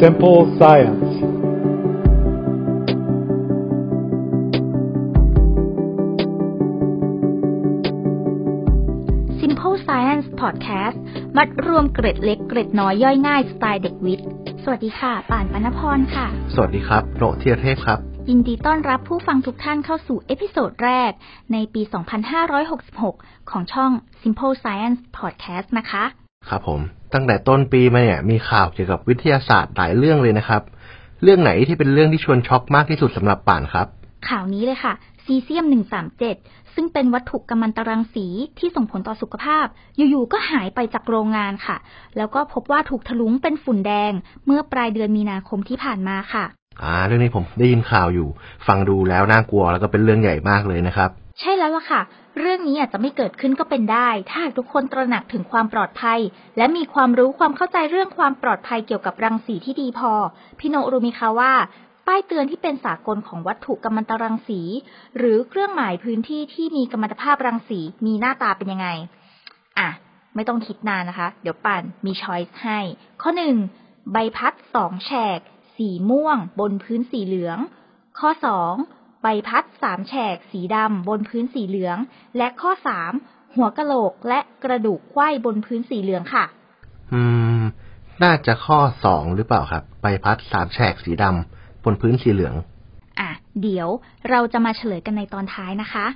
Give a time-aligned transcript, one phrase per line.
[0.00, 1.12] Simple Science.
[9.40, 10.98] Simple Science Podcast
[11.36, 14.26] มัดรวมเกร็ดเล็กเกร็ดน้อยย่อยง่ายสไตล์เด็กวิทย์
[14.64, 17.98] สวัสดีค่ะ ป่านปนพรค่ะ สวัสดีครับ โรเทียเทพครับ
[18.28, 21.12] ยินดีต้อนรับผู้ฟังทุกท่านเข้าสู่ episode แรก
[21.52, 21.82] ในปี
[22.66, 26.80] 2566 ของช่อง Simple Science Podcast นะคะ ครับผม
[27.12, 30.62] ตั้งแต่ต้นปีมาเนี่ย มีข่าวเกี่ยวกับวิทยาศาสตร์หลายเรื่องเลยนะครับ
[31.22, 33.86] เรื่องไหนที่เป็นเรื่องที่ชวนช็อกมากที่สุดสำหรับป่านครับ
[34.28, 34.94] ข่าวนี้เลยค่ะ
[35.24, 35.64] ซีเซียม
[36.20, 38.26] 137 ซึ่งเป็นวัตถุกัมมันตรังสี
[38.58, 39.66] ที่ส่งผลต่อสุขภาพ
[39.96, 41.76] อยู่ๆ ก็หายไปจากโรงงานค่ะ
[42.16, 44.12] แล้วก็พบว่าถูกถลุงเป็นฝุ่นแดง
[44.46, 46.44] เมื่อปลายเดือนมีนาคมที่ผ่านมาค่ะ
[46.82, 48.28] อ่า เรื่องนี้ผมได้ยินข่าวอยู่
[48.66, 52.00] ฟังดูแล้วน่ากลัวแล้วก็เป็นเรื่องใหญ่มากเลยนะครับ ใช่แล้วล่ะค่ะ
[52.38, 56.20] เรื่องนี้อาจจะไม่เกิดขึ้นก็เป็นได้ ถ้าหากทุกคนตระหนักถึงความปลอดภัย
[56.56, 60.12] และมีความรู้ความเข้าใจเรื่องความปลอดภัยเกี่ยวกับรังสีที่ดีพอ
[60.58, 61.52] พี่โนรู้ไหมคะว่า
[62.06, 64.60] ป้ายเตือนที่เป็นสากลของวัตถุกัมมันตรังสี
[65.18, 68.88] หรือเครื่องหมายพื้นที่ที่มีกัมมันตภาพรังสีมีหน้าตาเป็นยังไง
[69.78, 69.88] อะ
[70.34, 72.78] ไม่ต้องคิดนานนะคะ เดี๋ยวป่านมีช้อยส์ให้
[73.22, 73.56] ข้อหนึ่ง
[74.12, 75.40] ใบพัดสองแฉก
[75.76, 77.58] สีม่วง บนพื้นสีเหลือง
[78.18, 78.74] ข้อสอง
[79.26, 81.98] ใบพัดสามแฉกสีดำบนพื้นสีเหลือง
[82.36, 83.12] และข้อสาม
[83.56, 86.44] หัวกะโหลกและกระดูกไขว้บนพื้นสีเหลืองค่ะ
[87.12, 87.22] อื
[87.60, 87.62] ม
[88.22, 92.54] น่าจะข้อสองหรือเปล่าครับ ใบพัดสามแฉกสีดำบนพื้นสีเหลือง
[93.20, 93.30] อะ
[93.62, 93.88] เดี๋ยว
[94.30, 96.06] เราจะมาเฉลยกันในตอนท้ายนะคะ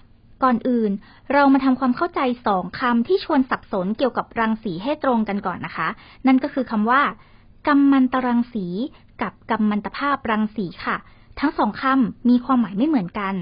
[0.42, 0.90] ก่อนอื่น
[1.32, 5.88] เรามาทำความเข้าใจสองคำที่ชวนสับสนเกี่ยวกับรังสีให้ตรงกันก่อนนะคะ
[6.26, 7.02] นั่นก็คือคำว่า
[7.66, 8.66] กัมมันตรังสี
[9.22, 10.98] กับกัมมันตภาพรังสีค่ะ
[11.40, 13.34] ทั้งสองคำมีความหมายไม่เหมือนกัน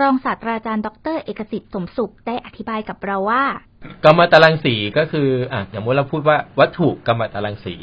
[0.00, 3.44] รองศาสตราจารย์ดร เอกสิทธิ์สมสุขได้อธิบายกับเราว่า
[4.04, 7.74] กัมมันตรังสีก็คืออะอย่างเมื่อเราพูดว่าวัตถุกัมมันตรังสี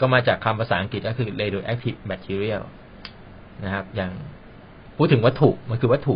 [0.00, 2.62] ก็มาจากคำภาษาอังกฤษก็คือ radioactive material
[3.64, 4.12] นะครับ อย่าง
[4.96, 6.14] พูดถึงวัตถุมันคือวัตถุ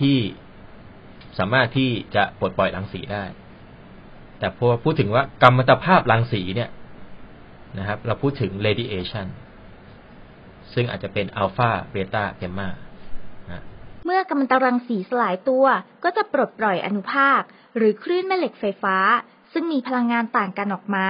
[0.00, 0.16] ที่
[1.38, 3.24] สามารถที่จะปลดปล่อยรังสีได้
[4.38, 6.70] แต่พอพูดถึงว่ากัมมันตภาพรังสีเนี่ย
[7.78, 9.26] นะครับ เราพูดถึง radiation
[10.74, 12.68] ซึ่งอาจจะเป็นอัลฟาเบต้าแกมมา
[14.04, 15.66] เมื่อกัมมันตรังสีสลายตัว
[16.04, 17.40] ก็จะปลดปล่อยอนุภาค
[17.76, 18.96] หรือคลื่นแม่เหล็กไฟฟ้า
[19.52, 21.06] ซึ่งมีพลังงานต่างกันออกมา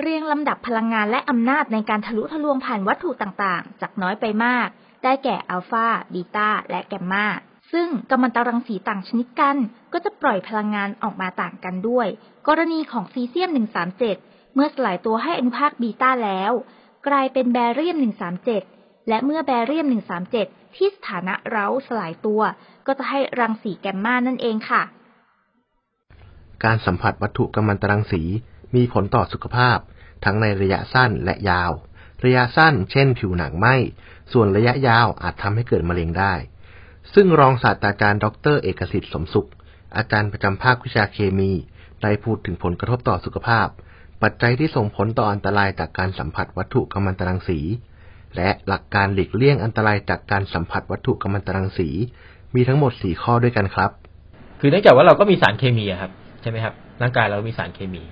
[0.00, 4.68] เรียงลำดับพลังงานและอำนาจในการทะลุทะลวงผ่านวัตถุต่างๆ จากน้อยไปมาก
[5.04, 7.26] ได้แก่อัลฟาบีตาและแกมมา
[7.72, 9.56] ซึ่งกัมมันตรังสีต่างชนิดกัน
[9.92, 12.08] ก็จะปล่อยพลังงานออกมาต่างกันด้วย
[12.48, 13.50] กรณีของซีเซียม
[14.02, 16.52] 137 เมื่อสลายตัวให้อนุภาคบีตาแล้ว
[17.08, 17.96] กลายเป็นแบเรียม
[18.60, 19.86] 137 และเมื่อแบเรียม
[20.30, 22.42] 137 ที่สถานะเร้าสลายตัว
[22.86, 24.82] ก็จะให้รังสีแกมมานั่นเองค่ะ
[26.64, 28.22] การสัมผัสวัตถุกัมมันตรังสี
[28.74, 29.78] มีผลต่อสุขภาพ
[30.24, 31.72] ทั้งในระยะสั้นและยาว
[32.24, 33.66] ระยะสั้น เช่น ผิวหนังไหม
[34.32, 36.34] ส่วนระยะยาวอาจทำให้เกิดมะเร็งได้
[37.14, 39.50] ซึ่งรองศาสตราจารย์ดร เอกสิทธิ์สมสุข
[39.96, 41.50] อาจารย์ประจำภาควิชาเคมี
[42.02, 43.68] ได้พูดถึงผลกระทบต่อสุขภาพ
[44.22, 47.58] ปัจจัยที่ส่งผลต่ออันตรายจากการสัมผัสวัตถุกัมมันตรังสี
[48.36, 51.88] และหลักการหลีกเลี่ยงอันตรายจากการสัมผัสวัตถุกัมมันตรังสี
[52.54, 53.90] มีทั้งหมด 4 ข้อด้วยกันครับ
[54.60, 56.10] คือเนื่องจากว่าเราก็มีสารเคมีอะครับ
[56.42, 58.02] ใช่ไหมครับร่างกายเรามีสารเคมี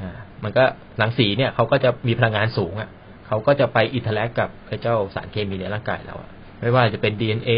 [0.00, 0.10] อ่า
[0.44, 0.64] มันก็
[1.00, 2.88] รังสีเนี่ยเขาก็จะมีพลังงานสูงอะ
[3.26, 7.50] เขาก็จะไปอินเทอร์แลกกับไอ้เจ้าสารเคมีในร่างกายเราอะไม่ว่าจะเป็น DNA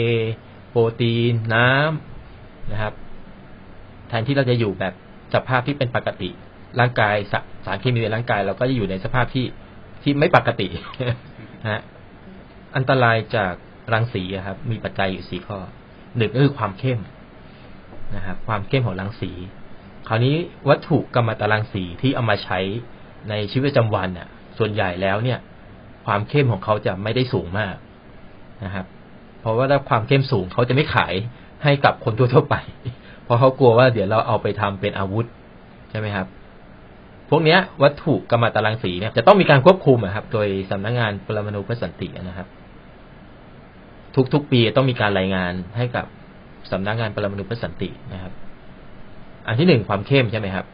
[0.71, 2.95] โปรตีนน้ำนะครับ
[4.09, 4.95] แทนที่เราจะอยู่แบบ
[5.34, 6.31] สภาพที่เป็นปกติ
[6.81, 7.34] ร่างกายส
[7.67, 9.47] สารเคมีในร่างกาย เราก็จะอยู่ในสภาพที่
[10.03, 10.67] ที่ไม่ปกติ
[11.69, 11.81] ฮะ
[12.76, 13.53] อันตรายจาก
[13.93, 15.59] รังสีครับ มีปัจจัยอยู่สี่ข้อ
[16.16, 17.00] หนึ่งก็คือความเข้ม
[18.16, 19.31] นะครับความเข้มของรังสี
[20.09, 20.37] คราวนี้
[20.69, 22.59] วัตถุกัมมันตรังสีที่เอามาใช้
[23.31, 24.28] ในชีวิตประจำวันน่ะ
[24.59, 25.38] ส่วนใหญ่แล้วเนี่ย
[26.06, 27.75] ความเข้มของเขาจะไม่ได้สูงมาก
[28.65, 28.87] นะครับ
[29.41, 31.15] เพราะว่าถ้าความเข้มสูงเขาจะไม่ขาย
[31.65, 32.56] ให้กับคนทั่วๆไป
[33.25, 35.26] เพราะเขากลัวว่าเดี๋ยวเราเอาไปทำเป็นอาวุธ
[35.91, 36.26] ใช่ไหมครับ
[37.31, 42.47] พวกเนี้ยวัตถุกัมมันตรังสีเนี่ยจะต้องมีการควบคุมครับ โดยสำนักงงานปรมาณูเพื่อสันตินะครับ
[44.32, 46.06] ทุกๆปีต้องมีการรายงานให้กับ
[46.71, 48.32] สำนักงานปรมาณูเพื่อสันตินะครับ
[49.47, 50.67] อันที่หนึ่งความเข้มใช่ไหมครับ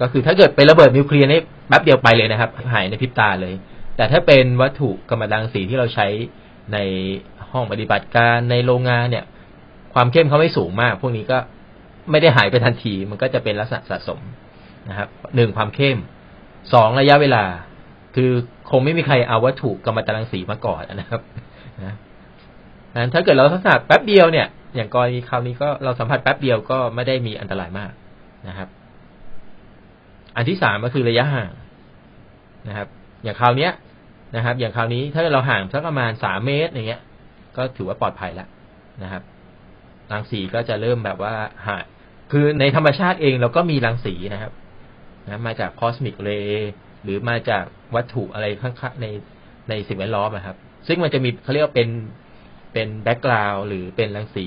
[0.00, 3.54] ก็คือถ้าเกิดเป็นระเบิดนิวเคลียร์นี่แป๊บเดียวไปเลยนะครับ หายในพริบตาเลย
[3.96, 6.06] แต่ถ้าเป็นวัตถุกัมมันตรังสีที่เราใช้
[6.72, 6.78] ใน
[7.52, 9.24] ห้องปฏิบัติการในโรงงานเนี่ย
[9.94, 11.38] ความเข้มเขาไม่สูงมาก พวกนี้ก็
[12.10, 14.20] ไม่ได้หายไปทันที มันก็จะเป็นลักษณะสะสม
[14.88, 15.98] นะครับหนึ่งความเข้ม
[16.72, 17.44] สองระยะเวลา
[18.16, 18.30] คือ
[18.70, 21.20] คงไม่มีใครเอาวัตถุกัมมันตรังสีมาก่อนนะครับ
[21.84, 21.94] นะ
[22.94, 24.46] นั้นถ้าเกิดเราสัมผัสแป๊บเดียวเนี่ย
[24.76, 27.92] อย่างกรณีคราวนี้ก็เราสัมผัสแป๊บเดียวก็ไม่ได้มีอันตรายมาก
[28.48, 28.68] นะครับ
[30.36, 31.50] อันที่สามก็คือระยะห่าง
[32.68, 32.88] นะครับ
[33.24, 33.72] อย่างคราวเนี้ย
[34.36, 37.02] นะครับ อย่างคราวนี้ถ้าเราห่างสักประมาณสามเมตรอย่างเงี้ย
[37.56, 38.48] ก็ถือว่าปลอดภัยแล้ว
[39.02, 39.22] นะครับ
[40.12, 41.34] รังสีก็จะเริ่มแบบว่า
[41.66, 41.84] หาย
[42.32, 44.52] คือในธรรมชาติเองเราก็มีรังสีนะครับ
[45.30, 46.70] นะมาจากคอสมิกเรย์
[47.04, 49.06] หรือมาจากวัตถุอะไรข้างๆใน
[49.68, 50.56] ในสิ่งแวดล้อมนะครับ
[50.86, 51.88] ซึ่งมันจะมีเขาเรียกว่าเป็น
[52.72, 54.46] เป็น background หรือเป็นรังสี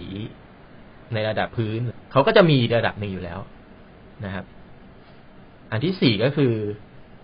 [1.14, 1.80] ในระดับพื้น
[2.12, 3.40] เขาก็จะมีระดับหนึ่งอยู่แล้ว
[4.26, 4.46] นะครับ
[5.72, 6.54] อันที่สี่ก็คือ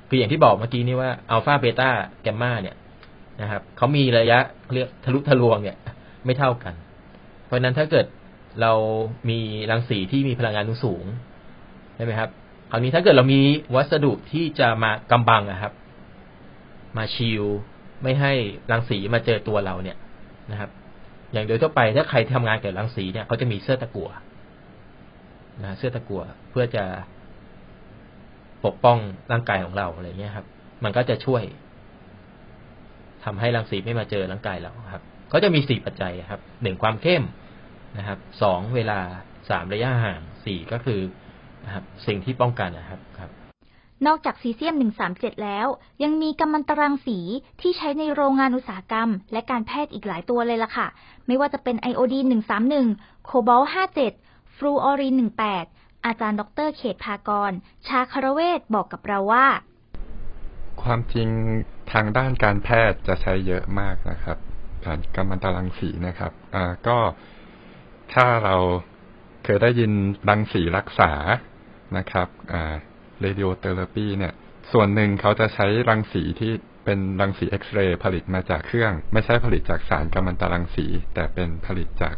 [0.10, 1.90] คืออย่างที่บอกเมื่อกี้นี้ว่าอัลฟาเบต้า
[2.24, 2.78] แกมมาเนี่ย
[3.42, 4.40] นะครับเขามีระยะ
[4.74, 5.78] เรียกทะลุทะลวงเนี่ย
[6.26, 6.74] ไม่เท่ากัน
[7.46, 8.06] เพราะฉะนั้นถ้าเกิด
[8.62, 8.74] เรา
[9.30, 9.40] มี
[9.72, 11.06] รังสีที่มีพลังงานสูง
[11.96, 12.30] ใช่ไหมครับ
[12.70, 13.42] คราวนี้ถ้าเกิดเรามี
[13.76, 15.74] วัสดุที่จะมากำบังอะครับ
[16.98, 17.44] มาชิล
[18.04, 18.34] ไม่ให้
[18.72, 19.98] รังสีมาเจอตัวเราเนี่ย
[20.52, 20.70] นะครับ
[21.34, 24.10] อย่างโดยทั่วไปถ้าใครทำงานเกี่ยวกับรังสีเนี่ยเขาจะมีเสื้อตะกั่ว
[25.64, 26.84] นะเสื้อตะกั่วเพื่อจะ
[28.66, 28.98] ปกป้อง
[29.32, 30.46] ร่างกายของเราอะไรเงี้ยครับ
[30.84, 31.44] มันก็จะช่วย
[33.26, 37.24] ทำให้รังสีไม่มาเจอร่างกายเราครับก็จะมีสี่ปัจจัยครับหนึ่งความเข้ม
[37.98, 39.00] นะครับสองเวลา
[39.50, 41.00] สามระยะห่างสี่ก็คือ
[41.66, 43.30] นะครับ สิ่งที่ป้องกันนะครับครับ
[44.08, 44.76] นอกจากซีเซียม
[45.10, 45.68] 137 แล้ว
[46.04, 47.20] ยังมีกัมมันตรังสี
[47.62, 50.88] ที่ใช้ในโรงงานอุตสาหกรรม และการแพทย์อีกหลายตัวเลยล่ะค่ะ
[51.28, 52.26] ไม่ว่าจะเป็นไอโอดีน
[52.78, 53.70] 131 โคบอลต์
[54.16, 55.22] 57 ฟลูออรีน
[55.62, 57.52] 18 อาจารย์ดรเขตภากร
[57.88, 59.48] ชาคารเวศบอกกับเราว่า
[60.82, 61.30] ความจริง
[61.92, 64.38] ทางด้านการแพทย์จะใช้เยอะมากนะครับ
[64.84, 66.98] ผ่านกัมมันตรังสีนะครับ อ่าก็
[68.14, 68.56] ถ้าเรา
[69.44, 69.92] เคยได้ยิน
[70.30, 71.12] รังสีรักษา
[71.98, 72.76] นะครับอ่า
[73.22, 74.34] radiotherapy เนี่ย
[74.72, 76.52] ส่วนหนึ่งเขาจะใช้รังสีที่
[76.86, 82.16] เป็นรังสีเอ็กซเรย์ผลิตมาจากเครื่อง ไม่ใช่ผลิตจากสารกัมมันตรังสี แต่เป็นผลิตจาก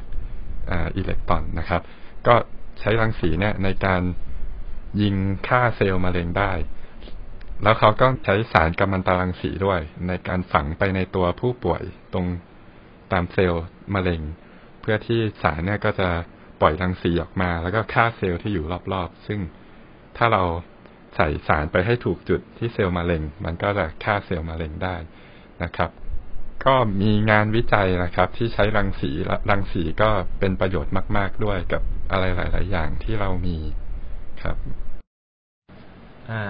[0.97, 1.81] อิเล็กตรอนนะครับ
[2.27, 2.35] ก็
[2.79, 4.01] ใช้รังสีเนี่ยในการ
[5.01, 5.15] ยิง
[5.47, 6.51] ฆ่าเซลล์มะเร็งได้
[7.63, 11.83] แล้วเขาก็ใช้สารกัมมันตรังสีด้วย ในการฝังไปในตัวผู้ป่วย
[12.13, 12.25] ตรง
[13.12, 13.63] ตามเซลล์
[13.94, 14.21] มะเร็ง
[14.81, 16.09] เพื่อที่สารเนี่ยก็จะ
[16.61, 19.39] ปล่อยรังสีออกมา แล้วก็ฆ่าเซลล์ที่อยู่รอบๆ ซึ่ง
[20.17, 20.43] ถ้าเรา
[21.15, 24.95] ใส่สารไปให้ถูกจุดที่เซลล์มะเร็ง มันก็จะฆ่าเซลล์มะเร็งได้
[25.63, 25.89] นะครับ
[26.65, 29.11] ก็มีงานวิจัยนะครับ ที่ใช้รังสี
[29.49, 30.09] รังสีก็
[30.39, 31.81] เป็นประโยชน์มาก ๆด้วยกับ
[32.11, 33.57] อะไรหลาย ๆ อย่างที่เรามี
[34.41, 34.57] ครับ
[36.29, 36.43] อ่า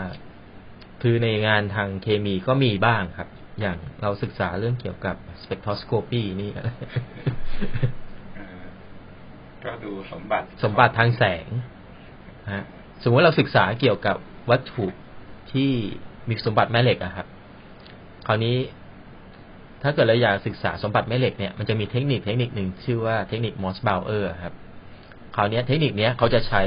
[1.02, 3.30] คือในงานทางเคมีก็มีบ้างครับ
[3.62, 6.52] อย่างเราศึกษาเรื่องเกี่ยวกับสเปกโทรสโคปีนี่
[9.66, 11.46] ก็ดูสมบัติสมบัติทางแสง
[12.54, 12.64] ฮะ
[13.04, 14.16] สมมติเราศึกษาเกี่ยวกับ
[14.50, 14.86] วัตถุ
[15.52, 15.72] ที่
[16.28, 17.28] มีสมบัติแม่เหล็กอะครับ
[18.28, 18.58] คราวนี้
[19.82, 24.54] ถ้าเกิดเราอยากศึกษาสมบัติแม่เหล็กเนี่ยมันจะมีเทคนิคเทคนิคหนึ่งชื่อว่าเทคนิคมอสบาวเออร์ครับ
[25.36, 26.64] คราวนี้เทคนิคเนี้ยเขาจะใช้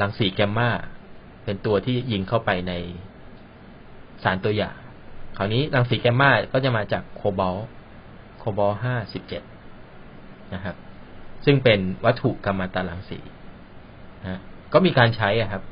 [0.00, 0.70] รังสีแกมมา
[1.44, 2.72] เป็นตัวที่ยิงเข้าไปใน
[4.22, 4.76] สารตัวอย่าง
[5.36, 7.56] คราวนี้รังสีแกมมาก็จะมาจากโคบอล
[8.38, 9.42] โคบอลห้าสิบเจ็ด
[10.54, 10.76] นะครับ
[11.44, 13.18] ซึ่งเป็นวัตถุกัมมันตรังสี
[14.26, 14.38] นะ
[14.72, 15.62] ก็มีการใช้อะครับ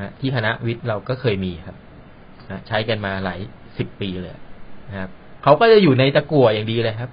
[0.00, 1.76] นะที่คณะวิทย์เราก็เคยมีครับ
[2.50, 3.38] นะใช้กันมาหลาย
[3.78, 4.34] สิบปีเลย
[4.88, 5.10] นะครับ
[5.42, 7.10] เขาก็จะอยู่ในตะกั่วอย่างดีเลยครับ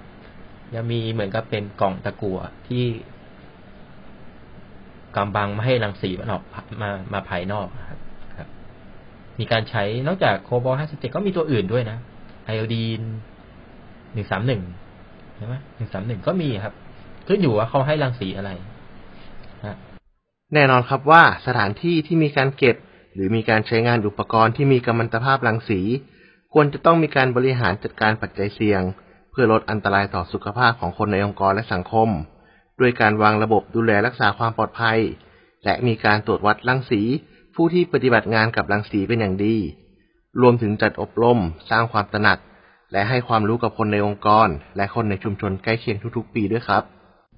[0.74, 2.84] จะมีเหมือนกับเป็นกล่องตะกั่วที่
[5.16, 6.42] กำบังไม่ให้รังสีมันออก
[6.82, 8.00] มามาภายนอกครับ
[8.38, 8.48] ครับ
[9.38, 11.98] มีการใช้นอกจากโคบอลห้าสิบเจ็ดก็มีตัวอื่นด้วยนะ
[12.44, 13.00] ไอโอดีน
[14.12, 14.62] หนึ่งสามหนึ่ง
[15.36, 16.74] ใช่ไหมหนึ่งสามหนึ่งก็มีครับ
[17.26, 18.50] ขึ้นอยู่ว่าเขาให้รังสีอะไร
[19.64, 19.76] นะ
[20.54, 22.76] แน่นอนครับว่าสถานที่ที่มีการเก็บ
[23.14, 25.80] หรือมีการใช้งานอุปกรณ์ที่มีกัมมันตภาพรังสี
[26.52, 28.82] ควรจะต้องมีการบริหารจัดการปัจจัยเสี่ยง
[29.30, 32.08] เพื่อลดอันตรายต่อสุขภาพของคนในองค์กรและสังคม
[32.80, 34.98] ด้วยการวางระบบดูแลรักษาความปลอดภัย
[35.64, 37.02] และมีการตรวจวัดรังสี
[37.54, 39.56] ผู้ที่ปฏิบัติงานกับรังสีเป็นอย่างดี
[40.40, 41.38] รวมถึงจัดอบรม
[41.70, 42.38] สร้างความตระหนัก
[42.92, 46.84] และให้ความรู้กับคนในองค์กร และคนในชุมชนใกล้เคียงทุกๆ ปีด้วยครับ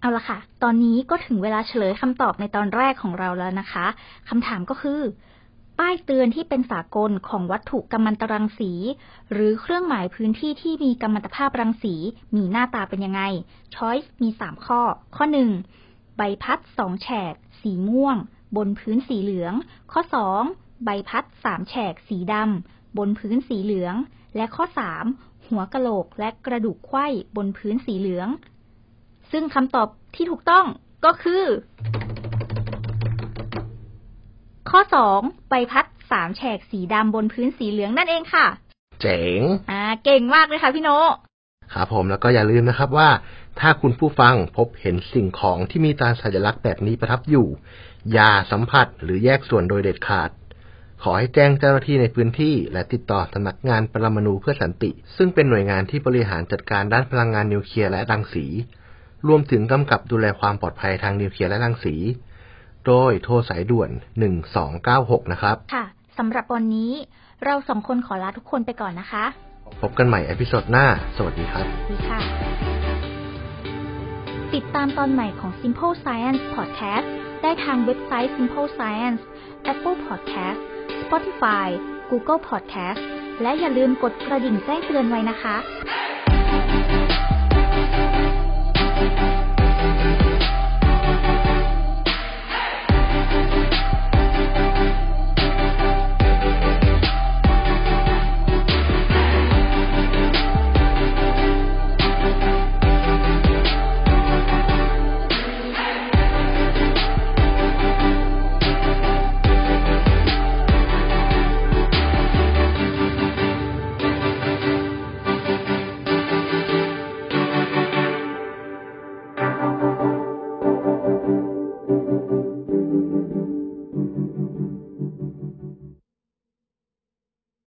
[0.00, 3.86] เอาละค่ะ ตอนนี้ก็ถึงเวลาเฉลยคำตอบในตอนแรกของเราแล้วนะคะ
[4.28, 5.00] คำถามก็คือ
[5.78, 8.72] ป้ายเตือนที่เป็นสากลของวัตถุกัมมันตรังสี
[9.32, 11.94] หรือเครื่องหมายพื้นที่ที่มีกัมมันตภาพรังสี
[12.36, 13.22] มีหน้าตาเป็นยังไง
[13.74, 14.80] ช้อยส์มี 3 ข้อ
[15.16, 15.24] ข้อ
[15.70, 18.16] 1 ใบพัด 2 แฉก สีม่วง
[18.56, 19.54] บนพื้นสีเหลือง
[19.92, 20.02] ข้อ
[20.44, 23.94] 2 ใบพัด 3 แฉก สีดำบนพื้นสีเหลือง
[24.36, 24.64] และข้อ
[25.06, 28.28] 3 หัวกะโหลกและกระดูกไขว้บนพื้นสีเหลือง
[29.32, 30.64] ซึ่งคำตอบที่ถูกต้อง
[31.04, 31.44] ก็คือ
[34.70, 34.80] ข้อ
[35.14, 38.46] 2 ใบพัด3แฉกสีดำบนพื้นสีเหลืองนั่นเองค่ะ
[39.02, 39.40] เจ๋ง
[39.70, 40.90] อ่า เก่งมากเลยค่ะพี่โน
[41.74, 43.08] ครับผมแล้วก็อย่าลืมนะครับว่า
[43.60, 47.46] ถ้าคุณผู้ฟังพบเห็นสิ่งของที่มีตราสัญลักษณ์แบบนี้ประทับอยู่
[48.12, 50.30] อย่าสัมผัสหรือแยกส่วนโดยเด็ดขาด
[51.02, 58.46] ขอให้แจ้งเจ้าหน้าที่ในพื้นที่ และติดต่อสำนักงานปรมาณูเพื่อสันติ ซึ่งเป็นหน่วยงานที่บริหารจัดการด้านพลังงานนิวเคลียร์และรังสี
[59.28, 61.94] รวมถึงกำกับดูแลความปลอดภัยทางนิวเคลียร์และรังสี
[62.86, 63.90] โดยโทรสายด่วน
[64.60, 65.84] 1296 นะครับ ค่ะ
[66.18, 66.92] สำหรับวันนี้
[67.44, 69.24] เราสองคนขอลาทุกคนไปก่อนนะคะ
[69.82, 72.20] พบกันใหม่ episode หน้า สวัสดีครับ สวัสดีค่ะ
[74.54, 77.06] ติดตามตอนใหม่ของ Simple Science Podcast
[77.42, 79.20] ได้ทางเว็บไซต์ Simple Science
[79.72, 80.58] Apple Podcast
[81.02, 81.66] Spotify
[82.10, 83.00] Google Podcast
[83.42, 85.56] และอย่าลืมกดกระดิ่งแจ้งเตือนไว้นะคะ